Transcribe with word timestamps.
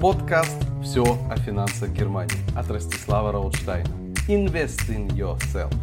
Подкаст 0.00 0.56
«Все 0.80 1.02
о 1.02 1.36
финансах 1.36 1.90
Германии» 1.90 2.38
от 2.56 2.70
Ростислава 2.70 3.32
Раутштайна. 3.32 3.88
Invest 4.28 4.88
in 4.90 5.08
yourself. 5.08 5.74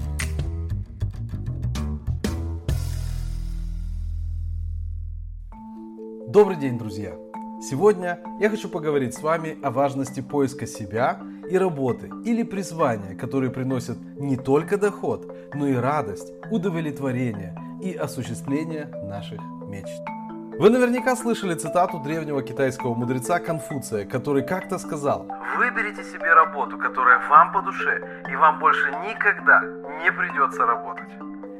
Добрый 6.29 6.55
день, 6.55 6.77
друзья! 6.77 7.13
Сегодня 7.61 8.19
я 8.39 8.49
хочу 8.49 8.69
поговорить 8.69 9.15
с 9.15 9.21
вами 9.21 9.57
о 9.61 9.69
важности 9.69 10.21
поиска 10.21 10.65
себя 10.65 11.19
и 11.51 11.57
работы 11.57 12.09
или 12.23 12.43
призвания, 12.43 13.15
которые 13.15 13.51
приносят 13.51 13.97
не 14.17 14.37
только 14.37 14.77
доход, 14.77 15.29
но 15.53 15.67
и 15.67 15.73
радость, 15.75 16.31
удовлетворение 16.49 17.53
и 17.83 17.91
осуществление 17.91 18.85
наших 18.85 19.41
мечт. 19.67 20.14
Вы 20.57 20.69
наверняка 20.69 21.17
слышали 21.17 21.53
цитату 21.53 21.99
древнего 21.99 22.41
китайского 22.41 22.95
мудреца 22.95 23.39
Конфуция, 23.39 24.05
который 24.05 24.41
как-то 24.41 24.77
сказал 24.77 25.27
Выберите 25.57 26.01
себе 26.03 26.33
работу, 26.33 26.77
которая 26.77 27.19
вам 27.27 27.51
по 27.51 27.61
душе, 27.61 28.23
и 28.31 28.35
вам 28.37 28.59
больше 28.59 28.89
никогда 29.05 29.61
не 30.01 30.09
придется 30.13 30.65
работать. 30.65 31.09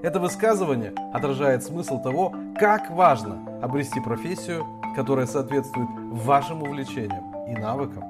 Это 0.02 0.21
высказывание 0.21 0.94
отражает 1.13 1.63
смысл 1.63 2.02
того, 2.02 2.34
как 2.58 2.90
важно 2.90 3.59
обрести 3.62 3.99
профессию, 3.99 4.66
которая 4.96 5.26
соответствует 5.26 5.90
вашим 6.13 6.63
увлечениям 6.63 7.34
и 7.48 7.59
навыкам. 7.59 8.04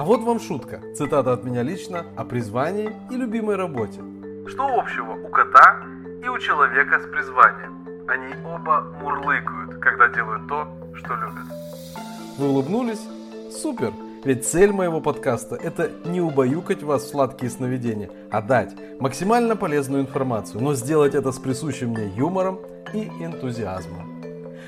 А 0.00 0.04
вот 0.04 0.22
вам 0.22 0.40
шутка. 0.40 0.80
Цитата 0.96 1.30
от 1.30 1.44
меня 1.44 1.62
лично 1.62 2.06
о 2.16 2.24
призвании 2.24 2.90
и 3.10 3.16
любимой 3.16 3.56
работе. 3.56 4.00
Что 4.46 4.64
общего 4.80 5.12
у 5.12 5.28
кота 5.28 5.82
и 6.24 6.26
у 6.26 6.38
человека 6.38 7.00
с 7.00 7.06
призванием? 7.06 7.86
Они 8.08 8.32
оба 8.46 8.80
мурлыкают, 8.98 9.78
когда 9.78 10.08
делают 10.08 10.48
то, 10.48 10.66
что 10.94 11.14
любят. 11.16 11.44
Вы 12.38 12.48
улыбнулись? 12.48 13.02
Супер! 13.52 13.92
Ведь 14.24 14.48
цель 14.48 14.72
моего 14.72 15.02
подкаста– 15.02 15.54
это 15.62 15.90
не 16.06 16.22
убаюкать 16.22 16.82
вас 16.82 17.02
в 17.02 17.10
сладкие 17.10 17.50
сновидения, 17.50 18.08
а 18.30 18.40
дать 18.40 18.74
максимально 19.00 19.54
полезную 19.54 20.04
информацию, 20.04 20.62
но 20.62 20.72
сделать 20.72 21.14
это 21.14 21.30
с 21.30 21.38
присущим 21.38 21.90
мне 21.90 22.08
юмором 22.16 22.58
и 22.94 23.04
энтузиазмом. 23.22 24.20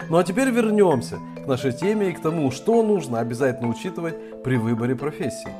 Ну 0.08 0.18
а 0.18 0.24
теперь 0.24 0.50
вернемся 0.50 1.18
к 1.42 1.46
нашей 1.46 1.72
теме 1.72 2.10
и 2.10 2.12
к 2.12 2.20
тому, 2.20 2.50
что 2.50 2.82
нужно 2.82 3.20
обязательно 3.20 3.68
учитывать 3.68 4.14
при 4.44 4.56
выборе 4.56 4.94
профессии. 4.94 5.50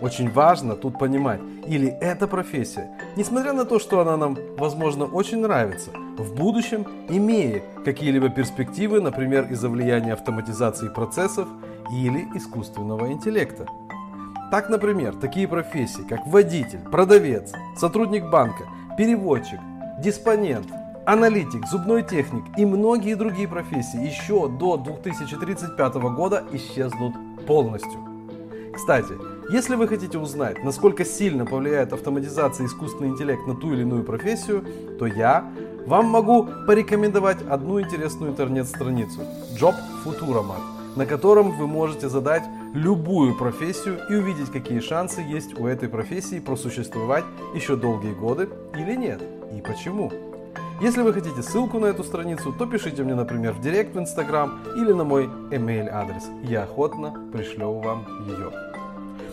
Очень 0.00 0.30
важно 0.30 0.74
тут 0.74 0.98
понимать, 0.98 1.40
или 1.64 1.88
эта 1.88 2.26
профессия, 2.26 2.90
несмотря 3.16 3.52
на 3.52 3.64
то, 3.64 3.78
что 3.78 4.00
она 4.00 4.16
нам, 4.16 4.36
возможно, 4.58 5.04
очень 5.04 5.40
нравится, 5.40 5.90
в 6.18 6.34
будущем 6.34 6.86
имеет 7.08 7.62
какие-либо 7.84 8.28
перспективы, 8.28 9.00
например, 9.00 9.46
из-за 9.52 9.68
влияния 9.68 10.14
автоматизации 10.14 10.88
процессов 10.88 11.46
или 11.92 12.26
искусственного 12.34 13.12
интеллекта. 13.12 13.66
Так, 14.50 14.68
например, 14.68 15.14
такие 15.14 15.46
профессии, 15.46 16.02
как 16.02 16.26
водитель, 16.26 16.80
продавец, 16.90 17.52
сотрудник 17.76 18.28
банка, 18.28 18.64
переводчик, 18.98 19.60
диспонент, 20.00 20.66
аналитик, 21.06 21.66
зубной 21.68 22.02
техник 22.02 22.44
и 22.56 22.66
многие 22.66 23.14
другие 23.14 23.46
профессии 23.46 24.04
еще 24.04 24.48
до 24.48 24.76
2035 24.76 25.94
года 25.94 26.44
исчезнут 26.52 27.14
полностью. 27.46 28.11
Кстати, 28.72 29.14
если 29.50 29.74
вы 29.74 29.86
хотите 29.86 30.18
узнать, 30.18 30.64
насколько 30.64 31.04
сильно 31.04 31.44
повлияет 31.44 31.92
автоматизация 31.92 32.64
и 32.64 32.66
искусственный 32.66 33.10
интеллект 33.10 33.46
на 33.46 33.54
ту 33.54 33.72
или 33.72 33.82
иную 33.82 34.02
профессию, 34.02 34.64
то 34.98 35.06
я 35.06 35.52
вам 35.86 36.06
могу 36.06 36.48
порекомендовать 36.66 37.38
одну 37.48 37.80
интересную 37.80 38.32
интернет-страницу 38.32 39.20
Job 39.60 39.74
Futuromat, 40.04 40.62
на 40.96 41.06
котором 41.06 41.50
вы 41.58 41.66
можете 41.66 42.08
задать 42.08 42.44
любую 42.72 43.36
профессию 43.36 43.98
и 44.08 44.14
увидеть, 44.14 44.50
какие 44.50 44.80
шансы 44.80 45.20
есть 45.20 45.58
у 45.58 45.66
этой 45.66 45.88
профессии 45.88 46.40
просуществовать 46.40 47.24
еще 47.54 47.76
долгие 47.76 48.14
годы 48.14 48.48
или 48.74 48.94
нет, 48.94 49.20
и 49.54 49.60
почему. 49.60 50.31
Если 50.82 51.00
вы 51.02 51.12
хотите 51.12 51.44
ссылку 51.44 51.78
на 51.78 51.86
эту 51.86 52.02
страницу, 52.02 52.52
то 52.52 52.66
пишите 52.66 53.04
мне, 53.04 53.14
например, 53.14 53.52
в 53.52 53.60
директ 53.60 53.94
в 53.94 54.00
Инстаграм 54.00 54.58
или 54.76 54.90
на 54.90 55.04
мой 55.04 55.26
email 55.52 55.88
адрес. 55.88 56.24
Я 56.42 56.64
охотно 56.64 57.14
пришлю 57.32 57.74
вам 57.74 58.04
ее. 58.26 58.50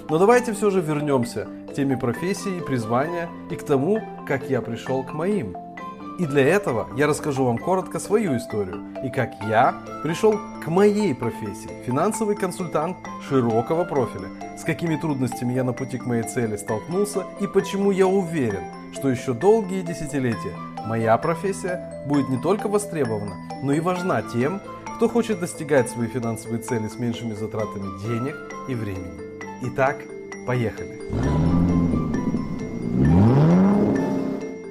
Но 0.08 0.20
давайте 0.20 0.54
все 0.54 0.70
же 0.70 0.80
вернемся 0.80 1.48
к 1.68 1.74
теме 1.74 1.98
профессии 1.98 2.58
и 2.58 2.62
призвания 2.62 3.28
и 3.50 3.56
к 3.56 3.64
тому, 3.64 4.00
как 4.28 4.48
я 4.48 4.62
пришел 4.62 5.04
к 5.04 5.12
моим. 5.14 5.58
И 6.20 6.28
для 6.28 6.46
этого 6.46 6.88
я 6.96 7.08
расскажу 7.08 7.46
вам 7.46 7.58
коротко 7.58 7.98
свою 7.98 8.38
историю 8.38 8.84
и 9.04 9.10
как 9.10 9.32
я 9.48 9.74
пришел 10.04 10.40
к 10.64 10.68
моей 10.68 11.16
профессии– 11.16 11.72
финансовый 11.88 12.36
консультант 12.36 12.98
широкого 13.28 13.86
профиля, 13.86 14.28
с 14.56 14.64
какими 14.64 14.98
трудностями 14.98 15.54
я 15.54 15.64
на 15.64 15.74
пути 15.74 15.98
к 15.98 16.06
моей 16.06 16.24
цели 16.24 16.58
столкнулся 16.58 17.26
и 17.40 17.48
почему 17.48 17.90
я 17.90 18.06
уверен, 18.06 18.66
что 18.94 19.10
еще 19.10 19.34
долгие 19.34 19.82
десятилетия 19.82 20.54
моя 20.86 21.18
профессия 21.18 22.04
будет 22.06 22.30
не 22.30 22.38
только 22.38 22.68
востребована, 22.68 23.36
но 23.64 23.74
и 23.74 23.80
важна 23.80 24.22
тем, 24.22 24.62
кто 24.98 25.08
хочет 25.08 25.40
достигать 25.40 25.90
свои 25.90 26.08
финансовые 26.08 26.62
цели 26.62 26.88
с 26.88 27.00
меньшими 27.00 27.34
затратами 27.34 27.88
денег 28.02 28.36
и 28.68 28.76
времени. 28.76 29.30
Итак, 29.62 29.98
поехали! 30.46 31.00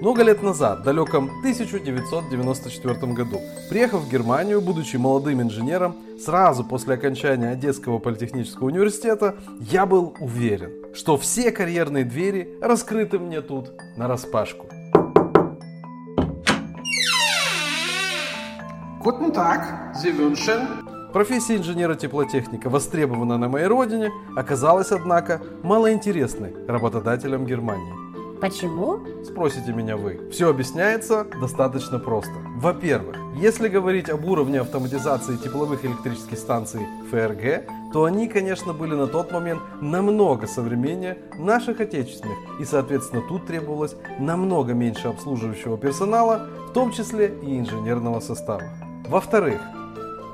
Много 0.00 0.22
лет 0.22 0.42
назад, 0.42 0.80
в 0.80 0.82
далеком 0.84 1.30
1994 1.40 3.12
году, 3.12 3.40
приехав 3.68 4.02
в 4.02 4.10
Германию, 4.10 4.60
будучи 4.60 4.96
молодым 4.96 5.42
инженером, 5.42 5.96
сразу 6.24 6.64
после 6.64 6.94
окончания 6.94 7.50
Одесского 7.50 7.98
политехнического 7.98 8.66
университета, 8.66 9.36
я 9.58 9.86
был 9.86 10.14
уверен, 10.20 10.70
что 10.94 11.16
все 11.16 11.50
карьерные 11.50 12.04
двери 12.04 12.48
раскрыты 12.60 13.18
мне 13.18 13.40
тут 13.40 13.72
на 13.96 14.08
распашку. 14.08 14.68
Guten 19.08 19.32
Tag, 19.32 19.94
Sie 19.94 20.12
wünschen? 20.18 20.68
Профессия 21.14 21.56
инженера-теплотехника, 21.56 22.68
востребованная 22.68 23.38
на 23.38 23.48
моей 23.48 23.66
родине, 23.66 24.12
оказалась, 24.36 24.92
однако, 24.92 25.40
малоинтересной 25.62 26.54
работодателям 26.68 27.46
Германии. 27.46 27.94
Почему? 28.38 28.98
Спросите 29.24 29.72
меня 29.72 29.96
вы. 29.96 30.28
Все 30.30 30.50
объясняется 30.50 31.26
достаточно 31.40 31.98
просто. 31.98 32.34
Во-первых, 32.56 33.16
если 33.40 33.68
говорить 33.68 34.10
об 34.10 34.26
уровне 34.26 34.60
автоматизации 34.60 35.36
тепловых 35.36 35.86
электрических 35.86 36.36
станций 36.36 36.86
ФРГ, 37.10 37.64
то 37.94 38.04
они, 38.04 38.28
конечно, 38.28 38.74
были 38.74 38.94
на 38.94 39.06
тот 39.06 39.32
момент 39.32 39.62
намного 39.80 40.46
современнее 40.46 41.16
наших 41.38 41.80
отечественных, 41.80 42.36
и, 42.60 42.66
соответственно, 42.66 43.22
тут 43.26 43.46
требовалось 43.46 43.96
намного 44.18 44.74
меньше 44.74 45.08
обслуживающего 45.08 45.78
персонала, 45.78 46.46
в 46.68 46.72
том 46.74 46.92
числе 46.92 47.34
и 47.42 47.58
инженерного 47.58 48.20
состава. 48.20 48.64
Во-вторых, 49.08 49.60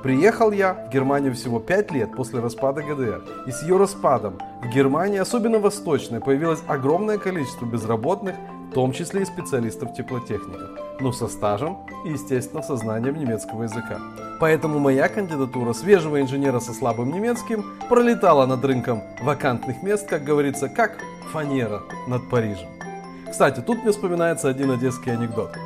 Приехал 0.05 0.51
я 0.51 0.75
в 0.75 0.93
Германию 0.93 1.33
всего 1.33 1.59
5 1.59 1.91
лет 1.91 2.15
после 2.15 2.39
распада 2.39 2.83
ГДР. 2.83 3.23
И 3.47 3.51
с 3.51 3.63
ее 3.63 3.75
распадом 3.75 4.37
в 4.61 4.67
Германии, 4.69 5.17
особенно 5.17 5.57
восточной, 5.57 6.19
появилось 6.19 6.61
огромное 6.67 7.17
количество 7.17 7.65
безработных, 7.65 8.35
в 8.69 8.73
том 8.75 8.91
числе 8.91 9.23
и 9.23 9.25
специалистов-теплотехников, 9.25 10.99
но 10.99 11.11
со 11.11 11.27
стажем 11.27 11.79
и, 12.05 12.09
естественно, 12.11 12.61
со 12.61 12.75
знанием 12.75 13.15
немецкого 13.17 13.63
языка. 13.63 13.99
Поэтому 14.39 14.77
моя 14.77 15.09
кандидатура 15.09 15.73
свежего 15.73 16.21
инженера 16.21 16.59
со 16.59 16.73
слабым 16.73 17.11
немецким 17.11 17.65
пролетала 17.89 18.45
над 18.45 18.63
рынком 18.63 19.01
вакантных 19.23 19.81
мест, 19.81 20.07
как 20.07 20.23
говорится, 20.23 20.69
как 20.69 20.99
фанера 21.33 21.81
над 22.05 22.29
Парижем. 22.29 22.69
Кстати, 23.27 23.59
тут 23.59 23.81
мне 23.81 23.91
вспоминается 23.91 24.49
один 24.49 24.69
одесский 24.69 25.13
анекдот. 25.13 25.57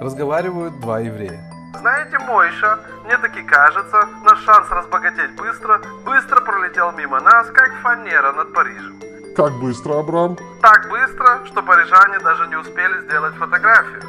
Разговаривают 0.00 0.78
два 0.78 1.00
еврея. 1.00 1.57
Знаете, 1.78 2.18
Мойша, 2.18 2.80
мне 3.04 3.16
таки 3.18 3.42
кажется, 3.42 4.08
наш 4.24 4.42
шанс 4.44 4.68
разбогатеть 4.70 5.36
быстро, 5.36 5.80
быстро 6.04 6.40
пролетел 6.40 6.90
мимо 6.92 7.20
нас, 7.20 7.46
как 7.50 7.72
фанера 7.82 8.32
над 8.32 8.52
Парижем. 8.52 9.00
Как 9.36 9.52
быстро, 9.60 10.00
Абрам? 10.00 10.36
Так 10.60 10.88
быстро, 10.90 11.46
что 11.46 11.62
парижане 11.62 12.18
даже 12.18 12.48
не 12.48 12.56
успели 12.56 13.02
сделать 13.02 13.34
фотографию. 13.34 14.02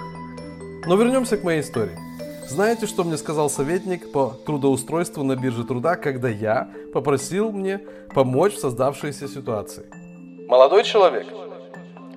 Но 0.88 0.96
вернемся 0.96 1.38
к 1.38 1.44
моей 1.44 1.62
истории. 1.62 1.96
Знаете, 2.48 2.88
что 2.88 3.04
мне 3.04 3.18
сказал 3.18 3.52
советник 3.52 4.12
по 4.12 4.30
трудоустройству 4.48 5.24
на 5.24 5.36
бирже 5.36 5.64
труда, 5.64 5.96
когда 5.96 6.30
я 6.30 6.68
попросил 6.92 7.52
мне 7.52 7.80
помочь 8.16 8.56
в 8.56 8.60
создавшейся 8.60 9.28
ситуации? 9.28 9.86
Молодой 10.48 10.84
человек, 10.84 11.28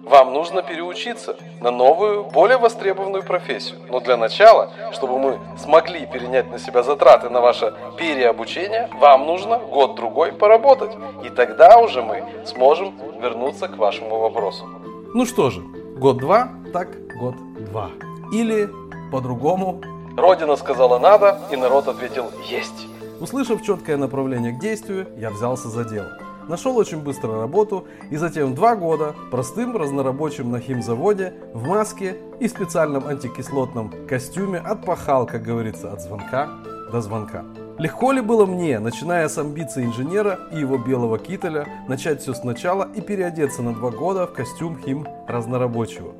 Вам 0.02 0.32
нужно 0.32 0.62
переучиться 0.62 1.36
на 1.60 1.70
новую, 1.70 2.24
более 2.24 2.58
востребованную 2.58 3.22
профессию. 3.22 3.78
Но 3.88 4.00
для 4.00 4.16
начала, 4.16 4.72
чтобы 4.92 5.18
мы 5.18 5.38
смогли 5.56 6.06
перенять 6.06 6.50
на 6.50 6.58
себя 6.58 6.82
затраты 6.82 7.30
на 7.30 7.40
ваше 7.40 7.72
переобучение, 7.96 8.90
вам 9.00 9.26
нужно 9.26 9.58
год-другой 9.58 10.32
поработать. 10.32 10.90
И 11.24 11.30
тогда 11.30 11.78
уже 11.78 12.02
мы 12.02 12.24
сможем 12.44 12.94
вернуться 13.20 13.68
к 13.68 13.76
вашему 13.76 14.18
вопросу. 14.18 14.66
Ну 15.14 15.24
что 15.24 15.50
же, 15.50 15.60
год-два, 15.60 16.48
так 16.72 16.88
год-два. 17.16 17.90
Или 18.32 18.68
по-другому. 19.12 19.80
Родина 20.16 20.56
сказала 20.56 20.98
надо, 20.98 21.38
и 21.52 21.56
народ 21.56 21.86
ответил 21.86 22.32
есть. 22.48 22.88
Услышав 23.20 23.62
четкое 23.62 23.96
направление 23.96 24.52
к 24.52 24.58
действию, 24.58 25.06
я 25.16 25.30
взялся 25.30 25.68
за 25.68 25.84
дело. 25.84 26.18
Нашел 26.48 26.76
очень 26.76 27.02
быстро 27.02 27.38
работу 27.38 27.86
и 28.10 28.16
затем 28.16 28.54
два 28.54 28.76
года 28.76 29.14
простым 29.30 29.76
разнорабочим 29.76 30.50
на 30.50 30.60
химзаводе 30.60 31.34
в 31.54 31.66
маске 31.66 32.16
и 32.40 32.48
специальном 32.48 33.06
антикислотном 33.06 33.92
костюме 34.08 34.58
отпахал, 34.58 35.26
как 35.26 35.42
говорится, 35.42 35.92
от 35.92 36.00
звонка 36.00 36.48
до 36.90 37.00
звонка. 37.00 37.44
Легко 37.78 38.12
ли 38.12 38.20
было 38.20 38.44
мне, 38.44 38.78
начиная 38.78 39.28
с 39.28 39.38
амбиций 39.38 39.84
инженера 39.84 40.38
и 40.52 40.58
его 40.58 40.76
белого 40.76 41.18
кителя, 41.18 41.66
начать 41.88 42.20
все 42.20 42.34
сначала 42.34 42.88
и 42.94 43.00
переодеться 43.00 43.62
на 43.62 43.72
два 43.72 43.90
года 43.90 44.26
в 44.26 44.34
костюм 44.34 44.78
хим 44.78 45.06
разнорабочего? 45.26 46.12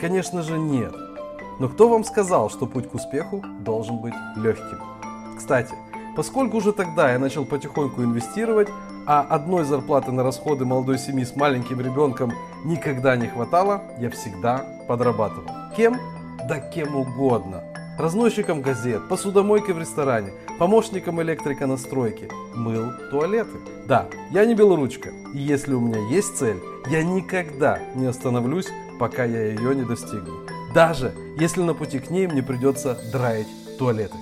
Конечно 0.00 0.42
же 0.42 0.56
нет. 0.56 0.94
Но 1.58 1.68
кто 1.68 1.88
вам 1.88 2.04
сказал, 2.04 2.48
что 2.48 2.66
путь 2.66 2.88
к 2.88 2.94
успеху 2.94 3.44
должен 3.60 3.98
быть 3.98 4.14
легким? 4.36 4.78
Кстати, 5.36 5.74
поскольку 6.16 6.58
уже 6.58 6.72
тогда 6.72 7.12
я 7.12 7.18
начал 7.18 7.44
потихоньку 7.44 8.02
инвестировать, 8.02 8.68
а 9.06 9.20
одной 9.28 9.64
зарплаты 9.64 10.12
на 10.12 10.22
расходы 10.22 10.64
молодой 10.64 10.98
семьи 10.98 11.24
с 11.24 11.36
маленьким 11.36 11.80
ребенком 11.80 12.32
никогда 12.64 13.16
не 13.16 13.28
хватало, 13.28 13.82
я 13.98 14.10
всегда 14.10 14.64
подрабатывал. 14.88 15.50
Кем? 15.76 15.96
Да 16.48 16.58
кем 16.58 16.96
угодно. 16.96 17.62
Разносчиком 17.98 18.62
газет, 18.62 19.08
посудомойкой 19.08 19.74
в 19.74 19.78
ресторане, 19.78 20.32
помощником 20.58 21.20
электрика 21.20 21.66
на 21.66 21.76
стройке, 21.76 22.30
мыл 22.54 22.92
туалеты. 23.10 23.58
Да, 23.86 24.06
я 24.30 24.46
не 24.46 24.54
белоручка, 24.54 25.10
и 25.34 25.38
если 25.38 25.74
у 25.74 25.80
меня 25.80 25.98
есть 26.08 26.38
цель, 26.38 26.60
я 26.88 27.02
никогда 27.02 27.78
не 27.94 28.06
остановлюсь, 28.06 28.68
пока 28.98 29.24
я 29.24 29.48
ее 29.48 29.74
не 29.74 29.82
достигну. 29.82 30.34
Даже 30.74 31.12
если 31.38 31.62
на 31.62 31.74
пути 31.74 31.98
к 31.98 32.10
ней 32.10 32.26
мне 32.26 32.42
придется 32.42 32.98
драить 33.12 33.48
туалеты. 33.78 34.16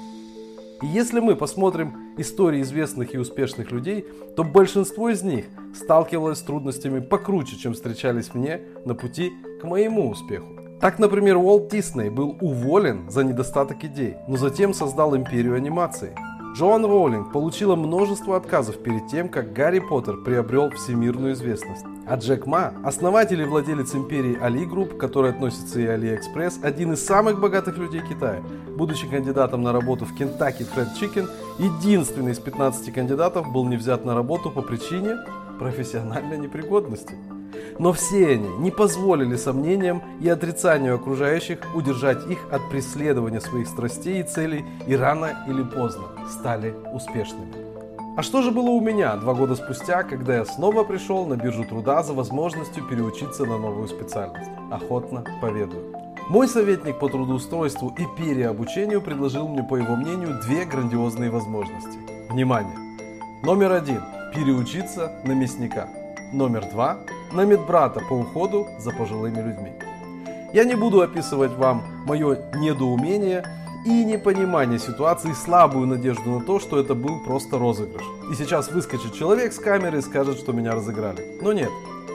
И 0.82 0.86
если 0.86 1.20
мы 1.20 1.36
посмотрим 1.36 1.92
истории 2.18 2.62
известных 2.62 3.14
и 3.14 3.18
успешных 3.18 3.70
людей, 3.70 4.04
то 4.36 4.44
большинство 4.44 5.08
из 5.08 5.22
них 5.22 5.46
сталкивалось 5.74 6.38
с 6.38 6.42
трудностями 6.42 7.00
покруче, 7.00 7.56
чем 7.56 7.74
встречались 7.74 8.34
мне 8.34 8.60
на 8.84 8.94
пути 8.94 9.32
к 9.60 9.64
моему 9.64 10.10
успеху. 10.10 10.48
Так, 10.80 10.98
например, 10.98 11.36
Уолт 11.36 11.68
Дисней 11.68 12.10
был 12.10 12.36
уволен 12.40 13.10
за 13.10 13.24
недостаток 13.24 13.82
идей, 13.84 14.16
но 14.28 14.36
затем 14.36 14.74
создал 14.74 15.16
империю 15.16 15.54
анимации– 15.54 16.14
Джоан 16.58 16.84
Роулинг 16.84 17.30
получила 17.30 17.76
множество 17.76 18.36
отказов 18.36 18.82
перед 18.82 19.06
тем, 19.06 19.28
как 19.28 19.52
Гарри 19.52 19.78
Поттер 19.78 20.16
приобрел 20.16 20.70
всемирную 20.70 21.34
известность. 21.34 21.84
А 22.08 22.14
Джек 22.14 22.46
Ма, 22.46 22.72
основатель 22.84 23.42
и 23.42 23.44
владелец 23.44 23.94
империи 23.94 24.38
Али 24.40 24.64
Групп, 24.64 24.96
которой 24.96 25.30
относится 25.30 25.78
и 25.78 25.86
Алиэкспресс, 25.86 26.58
один 26.62 26.94
из 26.94 27.04
самых 27.04 27.38
богатых 27.38 27.76
людей 27.76 28.00
Китая. 28.00 28.42
Будучи 28.76 29.06
кандидатом 29.06 29.62
на 29.62 29.74
работу 29.74 30.06
в 30.06 30.18
Kentucky 30.18 30.66
Fried 30.66 30.88
Chicken, 30.98 31.28
единственный 31.58 32.32
из 32.32 32.38
15 32.38 32.94
кандидатов 32.94 33.52
был 33.52 33.66
не 33.66 33.76
взят 33.76 34.06
на 34.06 34.14
работу 34.14 34.50
по 34.50 34.62
причине 34.62 35.18
профессиональной 35.58 36.38
непригодности. 36.38 37.14
Но 37.78 37.92
все 37.92 38.28
они 38.28 38.48
не 38.58 38.70
позволили 38.70 39.36
сомнениям 39.36 40.02
и 40.18 40.30
отрицанию 40.30 40.94
окружающих 40.94 41.58
удержать 41.74 42.26
их 42.26 42.38
от 42.50 42.70
преследования 42.70 43.42
своих 43.42 43.68
страстей 43.68 44.20
и 44.20 44.26
целей 44.26 44.64
и 44.86 44.96
рано 44.96 45.44
или 45.46 45.62
поздно 45.62 46.04
стали 46.30 46.74
успешными. 46.94 47.67
А 48.18 48.22
что 48.24 48.42
же 48.42 48.50
было 48.50 48.70
у 48.70 48.80
меня 48.80 49.14
два 49.14 49.32
года 49.32 49.54
спустя, 49.54 50.02
когда 50.02 50.38
я 50.38 50.44
снова 50.44 50.82
пришел 50.82 51.24
на 51.24 51.36
биржу 51.36 51.64
труда 51.64 52.02
за 52.02 52.14
возможностью 52.14 52.84
переучиться 52.84 53.44
на 53.44 53.58
новую 53.58 53.86
специальность? 53.86 54.50
Охотно 54.72 55.24
поведаю. 55.40 55.94
Мой 56.28 56.48
советник 56.48 56.98
по 56.98 57.08
трудоустройству 57.08 57.94
и 57.96 58.06
переобучению 58.20 59.02
предложил 59.02 59.46
мне, 59.46 59.62
по 59.62 59.76
его 59.76 59.94
мнению, 59.94 60.40
две 60.42 60.64
грандиозные 60.64 61.30
возможности. 61.30 61.96
Внимание! 62.28 62.74
Номер 63.44 63.70
один– 63.70 64.02
переучиться 64.34 65.12
на 65.24 65.30
мясника. 65.30 65.88
Номер 66.32 66.68
два 66.72 66.96
на 67.30 67.44
медбрата 67.44 68.00
по 68.00 68.14
уходу 68.14 68.66
за 68.80 68.90
пожилыми 68.90 69.40
людьми. 69.40 69.70
Я 70.52 70.64
не 70.64 70.74
буду 70.74 71.02
описывать 71.02 71.52
вам 71.52 71.84
мое 72.04 72.36
недоумение 72.56 73.44
и 73.88 74.04
непонимание 74.04 74.78
ситуации, 74.78 75.32
слабую 75.32 75.86
надежду 75.86 76.30
на 76.30 76.44
то, 76.44 76.60
что 76.60 76.78
это 76.78 76.94
был 76.94 77.20
просто 77.24 77.58
розыгрыш. 77.58 78.04
И 78.30 78.34
сейчас 78.34 78.70
выскочит 78.70 79.14
человек 79.14 79.52
с 79.54 79.58
камеры 79.58 79.98
и 79.98 80.02
скажет, 80.02 80.36
что 80.36 80.52
меня 80.52 80.72
разыграли. 80.72 81.38
Но 81.40 81.54
нет, 81.54 81.70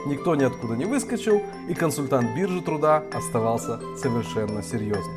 никто 0.06 0.36
ниоткуда 0.36 0.76
не 0.76 0.84
выскочил, 0.84 1.42
и 1.68 1.74
консультант 1.74 2.36
биржи 2.36 2.60
труда 2.60 3.02
оставался 3.12 3.80
совершенно 3.96 4.62
серьезным. 4.62 5.16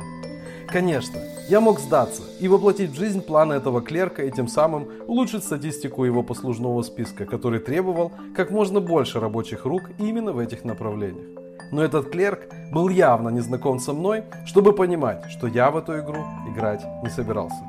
Конечно, 0.66 1.20
я 1.48 1.60
мог 1.60 1.78
сдаться 1.78 2.22
и 2.40 2.48
воплотить 2.48 2.90
в 2.90 2.98
жизнь 2.98 3.22
планы 3.22 3.54
этого 3.54 3.80
клерка 3.80 4.24
и 4.24 4.30
тем 4.32 4.48
самым 4.48 4.88
улучшить 5.06 5.44
статистику 5.44 6.04
его 6.04 6.24
послужного 6.24 6.82
списка, 6.82 7.24
который 7.24 7.60
требовал 7.60 8.10
как 8.34 8.50
можно 8.50 8.80
больше 8.80 9.20
рабочих 9.20 9.64
рук 9.64 9.82
именно 9.98 10.32
в 10.32 10.38
этих 10.38 10.64
направлениях. 10.64 11.47
Но 11.70 11.82
этот 11.82 12.10
клерк 12.10 12.40
был 12.72 12.88
явно 12.88 13.28
не 13.30 13.40
знаком 13.40 13.78
со 13.78 13.92
мной, 13.92 14.24
чтобы 14.46 14.72
понимать, 14.72 15.24
что 15.30 15.46
я 15.46 15.70
в 15.70 15.76
эту 15.76 15.98
игру 16.00 16.24
играть 16.48 16.84
не 17.02 17.10
собирался. 17.10 17.62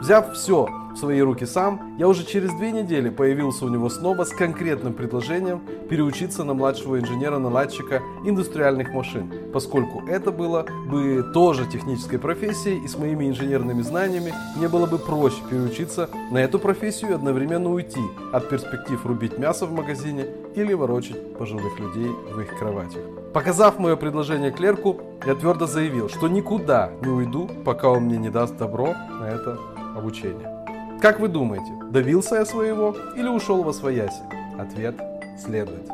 Взяв 0.00 0.32
все 0.32 0.68
свои 0.98 1.20
руки 1.20 1.46
сам, 1.46 1.96
я 1.98 2.08
уже 2.08 2.24
через 2.24 2.52
две 2.54 2.72
недели 2.72 3.08
появился 3.08 3.64
у 3.64 3.68
него 3.68 3.88
снова 3.88 4.24
с 4.24 4.30
конкретным 4.30 4.92
предложением 4.92 5.62
переучиться 5.88 6.44
на 6.44 6.54
младшего 6.54 6.98
инженера-наладчика 6.98 8.02
индустриальных 8.24 8.92
машин, 8.92 9.32
поскольку 9.52 10.06
это 10.06 10.32
было 10.32 10.66
бы 10.90 11.24
тоже 11.32 11.66
технической 11.66 12.18
профессией 12.18 12.84
и 12.84 12.88
с 12.88 12.98
моими 12.98 13.28
инженерными 13.28 13.82
знаниями 13.82 14.34
мне 14.56 14.68
было 14.68 14.86
бы 14.86 14.98
проще 14.98 15.38
переучиться 15.48 16.10
на 16.30 16.38
эту 16.38 16.58
профессию 16.58 17.12
и 17.12 17.14
одновременно 17.14 17.70
уйти 17.70 18.02
от 18.32 18.48
перспектив 18.48 19.04
рубить 19.06 19.38
мясо 19.38 19.66
в 19.66 19.72
магазине 19.72 20.26
или 20.54 20.74
ворочать 20.74 21.36
пожилых 21.38 21.78
людей 21.78 22.10
в 22.32 22.40
их 22.40 22.58
кроватях. 22.58 23.02
Показав 23.32 23.78
мое 23.78 23.96
предложение 23.96 24.50
клерку, 24.50 25.00
я 25.26 25.34
твердо 25.34 25.66
заявил, 25.66 26.08
что 26.08 26.28
никуда 26.28 26.90
не 27.02 27.08
уйду, 27.08 27.48
пока 27.64 27.90
он 27.90 28.04
мне 28.04 28.18
не 28.18 28.30
даст 28.30 28.56
добро 28.56 28.94
на 29.20 29.24
это 29.24 29.58
обучения. 29.96 30.57
Как 31.00 31.20
вы 31.20 31.28
думаете, 31.28 31.72
добился 31.92 32.36
я 32.36 32.44
своего 32.44 32.96
или 33.14 33.28
ушел 33.28 33.62
во 33.62 33.72
свояси? 33.72 34.20
Ответ 34.58 34.96
следует. 35.38 35.88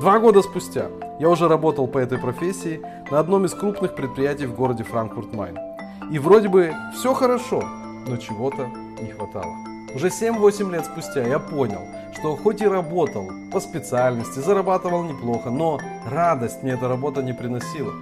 Два 0.00 0.18
года 0.18 0.42
спустя 0.42 0.88
я 1.18 1.30
уже 1.30 1.48
работал 1.48 1.86
по 1.86 1.96
этой 1.96 2.18
профессии 2.18 2.82
на 3.10 3.20
одном 3.20 3.46
из 3.46 3.54
крупных 3.54 3.94
предприятий 3.94 4.44
в 4.44 4.54
городе 4.54 4.84
Франкфурт-Майн. 4.84 5.56
И 6.12 6.18
вроде 6.18 6.50
бы 6.50 6.74
все 6.94 7.14
хорошо, 7.14 7.62
но 8.06 8.18
чего-то 8.18 8.68
не 9.00 9.12
хватало. 9.12 9.54
Уже 9.94 10.08
7-8 10.08 10.72
лет 10.72 10.84
спустя 10.84 11.26
я 11.26 11.38
понял, 11.38 11.80
что 12.12 12.36
хоть 12.36 12.60
и 12.60 12.68
работал 12.68 13.30
по 13.50 13.60
специальности, 13.60 14.40
зарабатывал 14.40 15.04
неплохо, 15.04 15.48
но 15.48 15.80
радость 16.06 16.62
мне 16.62 16.72
эта 16.72 16.86
работа 16.86 17.22
не 17.22 17.32
приносила. 17.32 17.94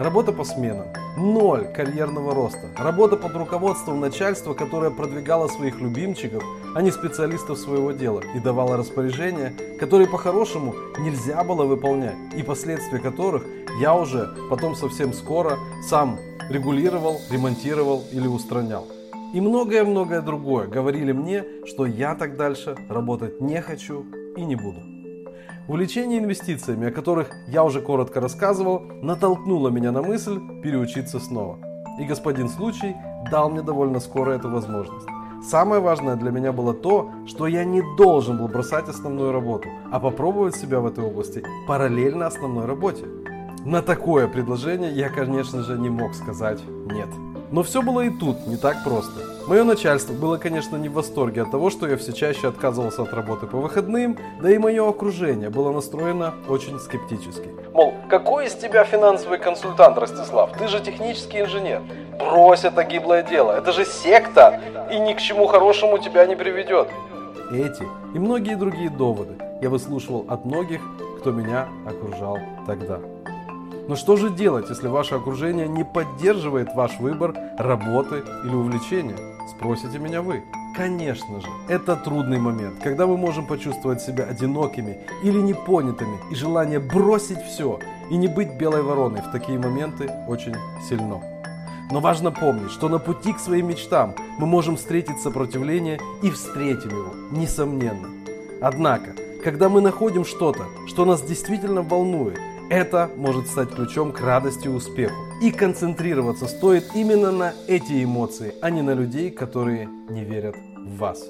Работа 0.00 0.32
по 0.32 0.44
сменам. 0.44 0.86
Ноль 1.18 1.66
карьерного 1.74 2.34
роста. 2.34 2.70
Работа 2.78 3.18
под 3.18 3.36
руководством 3.36 4.00
начальства, 4.00 4.54
которое 4.54 4.90
продвигало 4.90 5.46
своих 5.46 5.78
любимчиков, 5.78 6.42
а 6.74 6.80
не 6.80 6.90
специалистов 6.90 7.58
своего 7.58 7.92
дела, 7.92 8.22
и 8.34 8.38
давало 8.38 8.78
распоряжения, 8.78 9.52
которые 9.78 10.08
по-хорошему 10.08 10.74
нельзя 11.00 11.44
было 11.44 11.66
выполнять, 11.66 12.16
и 12.34 12.42
последствия 12.42 12.98
которых 12.98 13.44
я 13.78 13.94
уже 13.94 14.34
потом 14.48 14.74
совсем 14.74 15.12
скоро 15.12 15.58
сам 15.86 16.18
регулировал, 16.48 17.20
ремонтировал 17.30 18.02
или 18.10 18.26
устранял. 18.26 18.86
И 19.34 19.40
многое-многое 19.42 20.22
другое 20.22 20.66
говорили 20.66 21.12
мне, 21.12 21.44
что 21.66 21.84
я 21.84 22.14
так 22.14 22.38
дальше 22.38 22.74
работать 22.88 23.42
не 23.42 23.60
хочу 23.60 24.06
и 24.34 24.46
не 24.46 24.56
буду. 24.56 24.80
Увлечение 25.70 26.18
инвестициями, 26.18 26.88
о 26.88 26.90
которых 26.90 27.30
я 27.46 27.62
уже 27.62 27.80
коротко 27.80 28.20
рассказывал, 28.20 28.82
натолкнуло 29.02 29.68
меня 29.68 29.92
на 29.92 30.02
мысль 30.02 30.40
переучиться 30.64 31.20
снова. 31.20 31.60
И 32.00 32.04
господин 32.04 32.48
случай 32.48 32.96
дал 33.30 33.50
мне 33.50 33.62
довольно 33.62 34.00
скоро 34.00 34.32
эту 34.32 34.50
возможность. 34.50 35.06
Самое 35.48 35.80
важное 35.80 36.16
для 36.16 36.32
меня 36.32 36.50
было 36.50 36.74
то, 36.74 37.12
что 37.24 37.46
я 37.46 37.62
не 37.64 37.84
должен 37.96 38.38
был 38.38 38.48
бросать 38.48 38.88
основную 38.88 39.30
работу, 39.30 39.68
а 39.92 40.00
попробовать 40.00 40.56
себя 40.56 40.80
в 40.80 40.86
этой 40.86 41.04
области 41.04 41.44
параллельно 41.68 42.26
основной 42.26 42.66
работе. 42.66 43.04
На 43.64 43.80
такое 43.80 44.26
предложение 44.26 44.90
я, 44.90 45.08
конечно 45.08 45.62
же, 45.62 45.78
не 45.78 45.88
мог 45.88 46.14
сказать 46.16 46.58
«нет». 46.86 47.29
Но 47.50 47.62
все 47.64 47.82
было 47.82 48.02
и 48.02 48.10
тут 48.10 48.46
не 48.46 48.56
так 48.56 48.84
просто. 48.84 49.20
Мое 49.48 49.64
начальство 49.64 50.12
было, 50.12 50.36
конечно, 50.36 50.76
не 50.76 50.88
в 50.88 50.92
восторге 50.92 51.42
от 51.42 51.50
того, 51.50 51.70
что 51.70 51.88
я 51.88 51.96
все 51.96 52.12
чаще 52.12 52.48
отказывался 52.48 53.02
от 53.02 53.12
работы 53.12 53.46
по 53.46 53.58
выходным, 53.58 54.16
да 54.40 54.50
и 54.52 54.58
мое 54.58 54.88
окружение 54.88 55.50
было 55.50 55.72
настроено 55.72 56.34
очень 56.48 56.78
скептически. 56.78 57.48
Мол, 57.72 57.94
какой 58.08 58.46
из 58.46 58.54
тебя 58.54 58.84
финансовый 58.84 59.38
консультант, 59.38 59.98
Ростислав? 59.98 60.52
Ты 60.56 60.68
же 60.68 60.80
технический 60.80 61.40
инженер. 61.40 61.82
Брось 62.18 62.64
это 62.64 62.84
гиблое 62.84 63.22
дело, 63.24 63.52
это 63.52 63.72
же 63.72 63.84
секта, 63.84 64.60
и 64.92 64.98
ни 65.00 65.14
к 65.14 65.18
чему 65.18 65.46
хорошему 65.48 65.98
тебя 65.98 66.26
не 66.26 66.36
приведет. 66.36 66.88
Эти 67.50 67.82
и 68.14 68.18
многие 68.18 68.54
другие 68.54 68.90
доводы 68.90 69.34
я 69.60 69.70
выслушивал 69.70 70.24
от 70.28 70.44
многих, 70.44 70.80
кто 71.18 71.32
меня 71.32 71.68
окружал 71.84 72.38
тогда. 72.66 73.00
Но 73.90 73.96
что 73.96 74.14
же 74.14 74.30
делать, 74.30 74.66
если 74.68 74.86
ваше 74.86 75.16
окружение 75.16 75.66
не 75.66 75.82
поддерживает 75.82 76.76
ваш 76.76 77.00
выбор 77.00 77.34
работы 77.58 78.22
или 78.44 78.54
увлечения? 78.54 79.16
Спросите 79.48 79.98
меня 79.98 80.22
вы. 80.22 80.44
Конечно 80.76 81.40
же, 81.40 81.48
это 81.66 81.96
трудный 81.96 82.38
момент, 82.38 82.76
когда 82.80 83.08
мы 83.08 83.16
можем 83.16 83.48
почувствовать 83.48 84.00
себя 84.00 84.26
одинокими 84.26 84.98
или 85.24 85.40
непонятыми, 85.40 86.18
и 86.30 86.36
желание 86.36 86.78
бросить 86.78 87.42
все 87.42 87.80
и 88.10 88.16
не 88.16 88.28
быть 88.28 88.52
белой 88.52 88.82
вороной 88.82 89.22
в 89.22 89.32
такие 89.32 89.58
моменты 89.58 90.08
очень 90.28 90.54
сильно. 90.88 91.20
Но 91.90 91.98
важно 91.98 92.30
помнить, 92.30 92.70
что 92.70 92.88
на 92.88 93.00
пути 93.00 93.32
к 93.32 93.40
своим 93.40 93.66
мечтам 93.66 94.14
мы 94.38 94.46
можем 94.46 94.76
встретить 94.76 95.18
сопротивление 95.18 95.98
и 96.22 96.30
встретим 96.30 96.90
его, 96.90 97.12
несомненно. 97.32 98.08
Однако, 98.60 99.16
когда 99.42 99.68
мы 99.68 99.80
находим 99.80 100.24
что-то, 100.24 100.66
что 100.86 101.04
нас 101.04 101.22
действительно 101.22 101.82
волнует, 101.82 102.38
это 102.70 103.10
может 103.16 103.48
стать 103.48 103.70
ключом 103.70 104.12
к 104.12 104.20
радости 104.20 104.66
и 104.66 104.70
успеху. 104.70 105.16
И 105.42 105.50
концентрироваться 105.50 106.46
стоит 106.46 106.94
именно 106.94 107.32
на 107.32 107.52
эти 107.66 108.04
эмоции, 108.04 108.54
а 108.62 108.70
не 108.70 108.80
на 108.80 108.94
людей, 108.94 109.30
которые 109.30 109.88
не 110.08 110.24
верят 110.24 110.54
в 110.78 110.96
вас. 110.98 111.28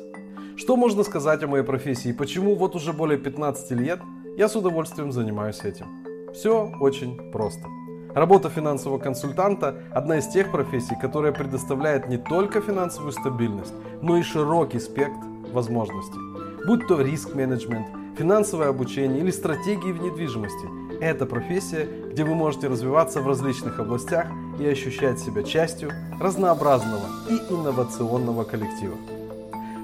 Что 0.56 0.76
можно 0.76 1.02
сказать 1.02 1.42
о 1.42 1.48
моей 1.48 1.64
профессии 1.64 2.10
и 2.10 2.12
почему 2.12 2.54
вот 2.54 2.76
уже 2.76 2.92
более 2.92 3.18
15 3.18 3.70
лет 3.70 4.00
я 4.36 4.48
с 4.48 4.54
удовольствием 4.54 5.12
занимаюсь 5.12 5.60
этим? 5.64 5.86
Все 6.34 6.70
очень 6.78 7.32
просто. 7.32 7.66
Работа 8.14 8.50
финансового 8.50 8.98
консультанта– 8.98 9.82
одна 9.94 10.18
из 10.18 10.26
тех 10.26 10.50
профессий, 10.50 10.96
которая 11.00 11.32
предоставляет 11.32 12.08
не 12.08 12.18
только 12.18 12.60
финансовую 12.60 13.12
стабильность, 13.12 13.72
но 14.02 14.18
и 14.18 14.22
широкий 14.22 14.80
спектр 14.80 15.26
возможностей. 15.52 16.18
Будь 16.66 16.86
то 16.86 17.00
риск-менеджмент, 17.00 17.86
финансовое 18.18 18.68
обучение 18.68 19.20
или 19.20 19.30
стратегии 19.30 19.92
в 19.92 20.02
недвижимости– 20.02 20.68
это 21.00 21.26
профессия, 21.26 21.88
где 22.12 22.24
вы 22.24 22.34
можете 22.34 22.68
развиваться 22.68 23.20
в 23.20 23.26
различных 23.26 23.78
областях 23.78 24.26
и 24.58 24.66
ощущать 24.66 25.18
себя 25.18 25.42
частью 25.42 25.90
разнообразного 26.20 27.06
и 27.28 27.52
инновационного 27.52 28.44
коллектива. 28.44 28.96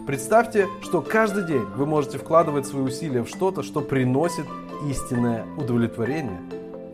Представьте, 0.07 0.69
что 0.83 1.01
каждый 1.01 1.47
день 1.47 1.65
вы 1.77 1.87
можете 1.87 2.19
вкладывать 2.19 2.67
свои 2.67 2.83
усилия 2.83 3.23
в 3.23 3.29
что-то, 3.29 3.63
что 3.63 3.81
приносит 3.81 4.47
истинное 4.89 5.45
удовлетворение. 5.57 6.41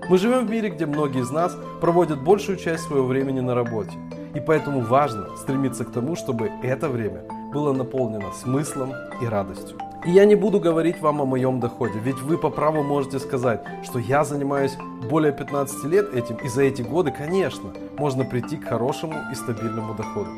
Мы 0.09 0.19
живем 0.19 0.47
в 0.47 0.51
мире, 0.51 0.71
где 0.71 0.87
многие 0.87 1.21
из 1.21 1.31
нас 1.31 1.57
проводят 1.81 2.23
большую 2.23 2.57
часть 2.57 2.85
своего 2.85 3.07
времени 3.07 3.41
на 3.41 3.55
работе. 3.55 3.93
И 4.35 4.41
поэтому 4.41 4.81
важно 4.81 5.37
стремиться 5.37 5.85
к 5.85 5.93
тому, 5.93 6.17
чтобы 6.17 6.51
это 6.63 6.89
время 6.89 7.23
было 7.53 7.73
наполнено 7.73 8.33
смыслом 8.33 8.93
и 9.21 9.27
радостью. 9.27 9.77
И 10.05 10.11
я 10.11 10.25
не 10.25 10.35
буду 10.35 10.59
говорить 10.59 11.01
вам 11.01 11.21
о 11.21 11.25
моем 11.25 11.61
доходе, 11.61 12.01
ведь 12.01 12.21
вы 12.23 12.37
по 12.37 12.51
праву 12.51 12.83
можете 12.83 13.21
сказать, 13.21 13.63
что 13.85 14.01
я 14.01 14.25
занимаюсь 14.25 14.77
более 15.09 15.33
15 15.33 15.85
лет 15.85 16.13
этим, 16.13 16.37
и 16.37 16.49
за 16.49 16.63
эти 16.63 16.83
годы, 16.83 17.13
конечно, 17.13 17.71
можно 17.97 18.25
прийти 18.25 18.57
к 18.57 18.67
хорошему 18.69 19.15
и 19.31 19.35
стабильному 19.37 19.95
доходу. 19.95 20.29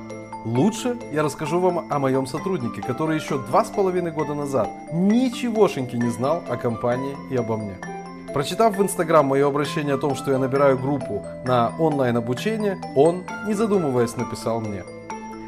Лучше 0.44 0.98
я 1.12 1.22
расскажу 1.22 1.60
вам 1.60 1.86
о 1.90 1.98
моем 1.98 2.26
сотруднике, 2.26 2.82
который 2.82 3.16
еще 3.16 3.38
два 3.38 3.64
с 3.64 3.70
половиной 3.70 4.10
года 4.10 4.34
назад 4.34 4.68
ничегошеньки 4.92 5.96
не 5.96 6.10
знал 6.10 6.42
о 6.46 6.58
компании 6.58 7.16
и 7.30 7.36
обо 7.36 7.56
мне. 7.56 7.78
Прочитав 8.34 8.76
в 8.76 8.82
Инстаграм 8.82 9.24
мое 9.24 9.48
обращение 9.48 9.94
о 9.94 9.98
том, 9.98 10.14
что 10.14 10.30
я 10.32 10.38
набираю 10.38 10.76
группу 10.76 11.24
на 11.46 11.72
онлайн 11.78 12.18
обучение, 12.18 12.78
он, 12.94 13.24
не 13.46 13.54
задумываясь, 13.54 14.16
написал 14.16 14.60
мне. 14.60 14.84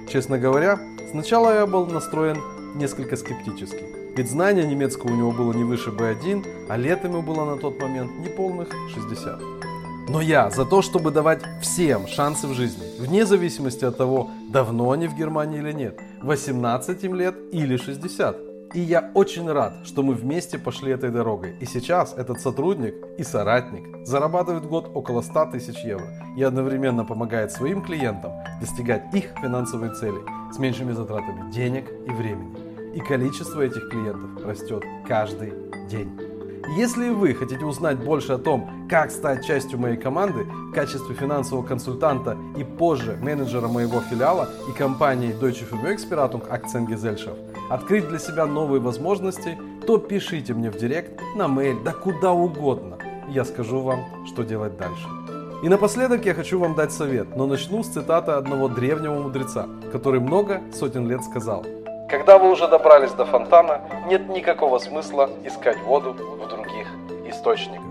Честно 0.09 0.39
говоря, 0.39 0.79
сначала 1.11 1.53
я 1.53 1.67
был 1.67 1.85
настроен 1.85 2.39
несколько 2.77 3.17
скептически. 3.17 3.96
Ведь 4.17 4.31
знания 4.31 4.67
немецкого 4.67 5.13
у 5.13 5.15
него 5.15 5.31
было 5.31 5.53
не 5.53 5.63
выше 5.63 5.91
B1, 5.91 6.47
а 6.71 6.79
лет 6.79 7.05
ему 7.05 7.21
было 7.21 7.45
на 7.45 7.59
тот 7.59 7.79
момент 7.79 8.11
неполных 8.19 8.69
60. 8.95 9.41
Но 10.09 10.23
я 10.23 10.49
за 10.49 10.65
то, 10.65 10.81
чтобы 10.81 11.11
давать 11.11 11.43
всем 11.61 12.07
шансы 12.07 12.47
в 12.47 12.55
жизни, 12.55 12.85
вне 12.99 13.27
зависимости 13.27 13.85
от 13.85 13.99
того, 13.99 14.31
давно 14.49 14.91
они 14.93 15.07
в 15.07 15.15
Германии 15.15 15.59
или 15.59 15.73
нет, 15.73 16.01
18 16.23 17.05
им 17.05 17.15
лет 17.15 17.37
или 17.53 17.77
60. 17.77 18.37
И 18.73 18.81
я 18.81 19.11
очень 19.13 19.51
рад, 19.53 19.75
что 19.85 20.03
мы 20.03 20.15
вместе 20.15 20.59
пошли 20.59 20.93
этой 20.93 21.11
дорогой. 21.11 21.55
И 21.61 21.67
сейчас 21.67 22.15
этот 22.17 22.41
сотрудник 22.41 22.95
и 23.19 23.23
соратник 23.23 24.07
зарабатывает 24.07 24.65
в 24.65 24.69
год 24.69 24.91
около 24.95 25.21
100 25.21 25.47
тысяч 25.53 25.85
евро 25.85 26.09
и 26.39 26.43
одновременно 26.43 27.05
помогает 27.05 27.53
своим 27.53 27.83
клиентам 27.83 28.33
достигать 28.61 29.15
их 29.15 29.35
финансовые 29.43 29.93
цели 29.93 30.21
с 30.53 30.59
меньшими 30.59 30.93
затратами 30.93 31.51
денег 31.53 31.85
и 32.07 32.11
времени. 32.11 32.66
И 32.97 33.01
количество 33.01 33.61
этих 33.61 33.91
клиентов 33.91 34.43
растет 34.43 34.83
каждый 35.07 35.53
день. 35.91 36.11
Если 36.79 37.11
вы 37.11 37.35
хотите 37.35 37.63
узнать 37.67 37.99
больше 37.99 38.33
о 38.33 38.39
том, 38.39 38.89
как 38.89 39.11
стать 39.11 39.45
частью 39.45 39.79
моей 39.79 39.99
команды 39.99 40.45
в 40.45 40.73
качестве 40.73 41.15
финансового 41.15 41.65
консультанта 41.65 42.39
и 42.57 42.65
позже 42.65 43.19
менеджера 43.21 43.69
моего 43.69 44.01
филиала 44.01 44.49
и 44.67 44.73
компании 44.73 45.35
Deutsche 45.39 45.69
Vermögensberatung 45.71 46.43
Aktiengesellschaft, 46.49 47.39
открыть 47.69 48.09
для 48.09 48.19
себя 48.19 48.47
новые 48.47 48.81
возможности, 48.81 49.59
то 49.87 49.99
пишите 49.99 50.55
мне 50.55 50.71
в 50.71 50.79
директ, 50.79 51.21
на 51.37 51.43
mail, 51.43 51.85
да 51.85 51.93
куда 51.93 52.33
угодно. 52.33 52.97
Я 53.29 53.45
скажу 53.45 53.81
вам, 53.81 54.07
что 54.27 54.43
делать 54.43 54.79
дальше. 54.79 55.07
И 55.63 55.69
напоследок 55.69 56.25
я 56.25 56.33
хочу 56.33 56.59
вам 56.59 56.75
дать 56.75 56.93
совет, 56.93 57.37
но 57.37 57.47
начну 57.47 57.83
с 57.83 57.89
цитаты 57.89 58.33
одного 58.33 58.69
древнего 58.69 59.23
мудреца, 59.23 59.69
который 59.93 60.21
много 60.21 60.63
сотен 60.73 61.07
лет 61.07 61.23
сказал. 61.23 61.67
Когда 62.09 62.39
вы 62.39 62.53
уже 62.53 62.69
добрались 62.69 63.11
до 63.13 63.25
фонтана, 63.25 63.81
нет 64.07 64.29
никакого 64.29 64.79
смысла 64.79 65.29
искать 65.45 65.77
воду 65.83 66.13
в 66.13 66.49
других 66.49 66.87
источниках. 67.29 67.83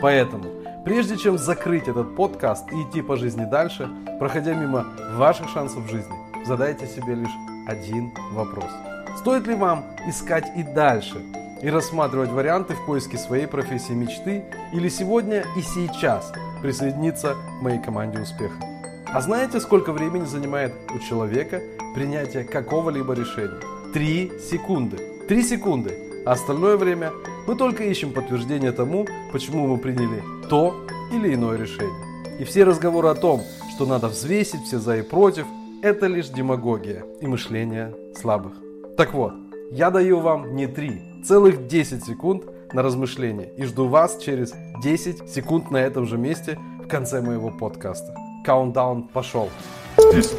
Поэтому, 0.00 0.44
прежде 0.84 1.16
чем 1.16 1.36
закрыть 1.38 1.88
этот 1.88 2.14
подкаст 2.14 2.70
и 2.72 2.82
идти 2.82 3.02
по 3.02 3.16
жизни 3.16 3.44
дальше, 3.44 3.90
проходя 4.20 4.54
мимо 4.54 4.86
ваших 5.16 5.48
шансов 5.48 5.82
в 5.82 5.90
жизни, 5.90 6.14
задайте 6.46 6.86
себе 6.86 7.16
лишь 7.16 7.34
один 7.66 8.12
вопрос. 8.30 8.70
Стоит 9.16 9.48
ли 9.48 9.56
вам 9.56 9.84
искать 10.06 10.46
и 10.56 10.62
дальше 10.62 11.20
и 11.60 11.68
рассматривать 11.68 12.30
варианты 12.30 12.74
в 12.74 12.86
поиске 12.86 13.18
своей 13.18 13.48
профессии 13.48 13.92
мечты 13.92 14.44
или 14.72 14.88
сегодня 14.88 15.44
и 15.56 15.62
сейчас 15.62 16.32
присоединиться 16.62 17.34
к 17.34 17.62
моей 17.62 17.82
команде 17.82 18.20
успеха? 18.20 18.77
А 19.10 19.22
знаете, 19.22 19.58
сколько 19.58 19.92
времени 19.92 20.24
занимает 20.24 20.74
у 20.94 20.98
человека 20.98 21.62
принятие 21.94 22.44
какого-либо 22.44 23.14
решения? 23.14 23.58
Три 23.94 24.30
секунды. 24.38 24.98
Три 25.26 25.42
секунды. 25.42 26.22
А 26.26 26.32
остальное 26.32 26.76
время 26.76 27.12
мы 27.46 27.56
только 27.56 27.84
ищем 27.84 28.12
подтверждение 28.12 28.70
тому, 28.70 29.06
почему 29.32 29.66
мы 29.66 29.78
приняли 29.78 30.22
то 30.50 30.86
или 31.10 31.34
иное 31.34 31.56
решение. 31.56 32.38
И 32.38 32.44
все 32.44 32.64
разговоры 32.64 33.08
о 33.08 33.14
том, 33.14 33.42
что 33.74 33.86
надо 33.86 34.08
взвесить 34.08 34.64
все 34.64 34.78
за 34.78 34.98
и 34.98 35.02
против, 35.02 35.46
это 35.82 36.06
лишь 36.06 36.28
демагогия 36.28 37.02
и 37.22 37.26
мышление 37.26 37.94
слабых. 38.14 38.52
Так 38.98 39.14
вот, 39.14 39.32
я 39.70 39.90
даю 39.90 40.20
вам 40.20 40.54
не 40.54 40.66
3, 40.66 41.24
целых 41.24 41.66
10 41.66 42.04
секунд 42.04 42.44
на 42.74 42.82
размышление 42.82 43.50
и 43.56 43.64
жду 43.64 43.88
вас 43.88 44.18
через 44.18 44.52
10 44.82 45.30
секунд 45.30 45.70
на 45.70 45.78
этом 45.78 46.04
же 46.04 46.18
месте 46.18 46.58
в 46.84 46.88
конце 46.88 47.22
моего 47.22 47.50
подкаста. 47.50 48.27
Каунтдаун 48.48 49.02
пошел. 49.02 49.50
10, 49.98 50.30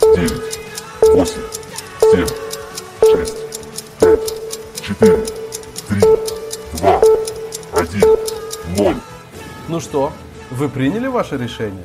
9, 0.00 0.32
8, 1.02 1.32
7, 2.00 2.26
6, 3.02 3.36
5, 4.00 4.20
4, 4.80 5.26
3, 5.88 6.00
2, 6.78 7.00
1, 7.74 8.00
0. 8.78 8.96
Ну 9.68 9.80
что, 9.80 10.12
вы 10.50 10.70
приняли 10.70 11.08
ваше 11.08 11.36
решение? 11.36 11.84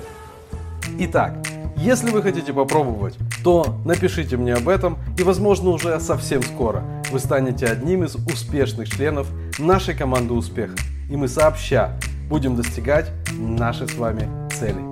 Итак, 1.00 1.34
если 1.76 2.12
вы 2.12 2.22
хотите 2.22 2.54
попробовать, 2.54 3.18
то 3.44 3.76
напишите 3.84 4.38
мне 4.38 4.54
об 4.54 4.70
этом 4.70 4.98
и, 5.20 5.24
возможно, 5.24 5.72
уже 5.72 6.00
совсем 6.00 6.44
скоро 6.44 6.86
вы 7.12 7.20
станете 7.20 7.66
одним 7.66 8.06
из 8.06 8.16
успешных 8.16 8.90
членов 8.90 9.28
нашей 9.60 9.96
команды 9.96 10.34
успеха. 10.34 10.78
И 11.10 11.18
мы 11.18 11.28
сообща 11.28 12.00
будем 12.30 12.56
достигать 12.56 13.12
нашей 13.38 13.90
с 13.90 13.96
вами 13.96 14.30
цели. 14.50 14.87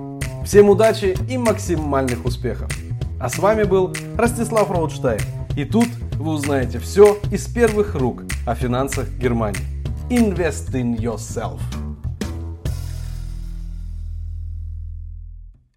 Всем 0.46 0.70
удачи 0.70 1.16
и 1.28 1.36
максимальных 1.36 2.24
успехов! 2.24 2.70
А 3.18 3.28
с 3.28 3.36
вами 3.36 3.64
был 3.64 3.92
Ростислав 4.16 4.70
Роудштайн. 4.70 5.18
И 5.56 5.64
тут 5.64 5.88
вы 6.12 6.34
узнаете 6.34 6.78
все 6.78 7.18
из 7.32 7.48
первых 7.48 7.96
рук 7.96 8.22
о 8.46 8.54
финансах 8.54 9.08
Германии. 9.18 9.60
Invest 10.08 10.70
in 10.70 10.96
yourself. 10.96 11.58